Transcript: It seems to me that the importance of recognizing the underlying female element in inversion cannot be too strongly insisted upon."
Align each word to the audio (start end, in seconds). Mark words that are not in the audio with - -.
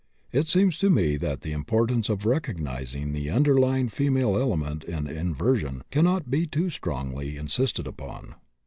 It 0.31 0.47
seems 0.47 0.79
to 0.79 0.89
me 0.89 1.15
that 1.17 1.41
the 1.41 1.51
importance 1.51 2.09
of 2.09 2.25
recognizing 2.25 3.11
the 3.11 3.29
underlying 3.29 3.87
female 3.87 4.35
element 4.35 4.83
in 4.83 5.07
inversion 5.07 5.83
cannot 5.91 6.31
be 6.31 6.47
too 6.47 6.71
strongly 6.71 7.37
insisted 7.37 7.85
upon." 7.85 8.33